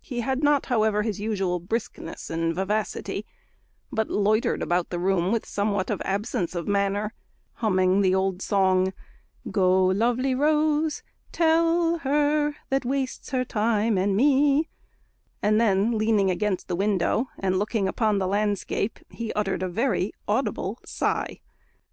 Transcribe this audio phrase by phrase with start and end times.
[0.00, 3.24] He had not, however, his usual briskness and vivacity,
[3.92, 7.14] but loitered about the room with somewhat of absence of manner,
[7.52, 8.92] humming the old song,
[9.48, 14.68] "Go, lovely rose, tell her that wastes her time and me;"
[15.40, 20.12] and then, leaning against the window, and looking upon the landscape, he uttered a very
[20.26, 21.38] audible sigh.